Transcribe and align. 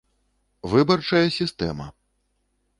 ВЫБАРЧАЯ 0.69 1.29
СІСТЭМА 1.35 1.87